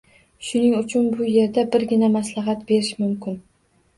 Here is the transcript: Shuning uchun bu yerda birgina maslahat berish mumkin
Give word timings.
Shuning 0.45 0.71
uchun 0.77 1.09
bu 1.19 1.27
yerda 1.33 1.65
birgina 1.75 2.09
maslahat 2.15 2.63
berish 2.71 2.93
mumkin 3.03 3.37